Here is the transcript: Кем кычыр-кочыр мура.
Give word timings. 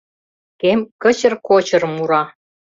Кем 0.61 0.79
кычыр-кочыр 1.01 1.83
мура. 1.95 2.23